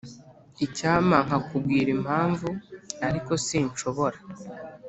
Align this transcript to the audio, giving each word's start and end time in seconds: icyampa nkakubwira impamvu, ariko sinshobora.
icyampa 0.65 1.17
nkakubwira 1.25 1.89
impamvu, 1.97 2.49
ariko 3.07 3.31
sinshobora. 3.45 4.17